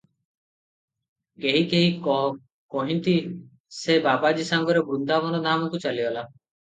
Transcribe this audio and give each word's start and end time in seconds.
କେହି 1.43 1.59
କେହି 1.73 1.91
କହିନ୍ତି, 2.07 3.13
ସେ 3.81 3.97
ବାବାଜୀ 4.07 4.47
ସାଙ୍ଗରେ 4.49 4.83
ବୃନ୍ଦାବନ 4.89 5.43
ଧାମକୁ 5.45 5.83
ଚାଲିଗଲା। 5.85 6.25